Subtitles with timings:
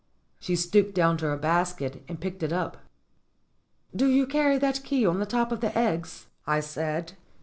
[0.39, 2.77] She stooped down to her basket and picked it up.
[3.95, 7.11] "Do" you carry that key on the top of the eggs?" I said.